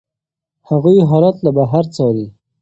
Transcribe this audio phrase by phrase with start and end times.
[0.69, 2.25] هغوی حالات له بهر څاري.